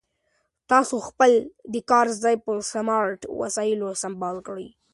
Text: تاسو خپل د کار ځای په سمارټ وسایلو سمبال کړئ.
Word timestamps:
تاسو 0.71 0.95
خپل 1.07 1.31
د 1.73 1.75
کار 1.91 2.07
ځای 2.23 2.35
په 2.45 2.51
سمارټ 2.73 3.19
وسایلو 3.41 3.87
سمبال 4.03 4.35
کړئ. 4.47 4.67